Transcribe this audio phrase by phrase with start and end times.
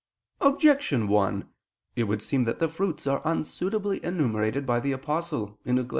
[0.39, 1.47] Objection 1:
[1.95, 5.85] It would seem that the fruits are unsuitably enumerated by the Apostle (Gal.